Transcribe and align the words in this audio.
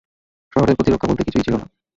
শহরের 0.53 0.77
প্রতিরক্ষা 0.77 1.09
বলতে 1.09 1.23
কিছুই 1.23 1.45
ছিল 1.45 1.55
না। 1.55 1.65